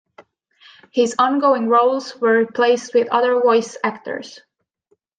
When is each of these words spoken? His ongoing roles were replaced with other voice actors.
His 0.91 1.13
ongoing 1.19 1.67
roles 1.67 2.15
were 2.19 2.35
replaced 2.39 2.95
with 2.95 3.07
other 3.11 3.39
voice 3.39 3.77
actors. 3.83 4.39